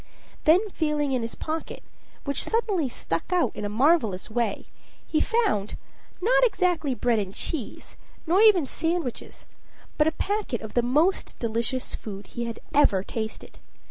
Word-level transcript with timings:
Then 0.45 0.67
feeling 0.71 1.11
in 1.11 1.21
his 1.21 1.35
pocket, 1.35 1.83
which 2.23 2.41
suddenly 2.43 2.89
stuck 2.89 3.31
out 3.31 3.55
in 3.55 3.65
a 3.65 3.69
marvelous 3.69 4.31
way, 4.31 4.65
he 5.05 5.19
found, 5.21 5.77
not 6.19 6.43
exactly 6.43 6.95
bread 6.95 7.19
and 7.19 7.35
cheese, 7.35 7.97
nor 8.25 8.41
even 8.41 8.65
sandwiches, 8.65 9.45
but 9.99 10.07
a 10.07 10.11
packet 10.13 10.61
of 10.61 10.73
the 10.73 10.81
most 10.81 11.37
delicious 11.37 11.93
food 11.93 12.25
he 12.25 12.45
had 12.45 12.59
ever 12.73 13.03
tasted. 13.03 13.59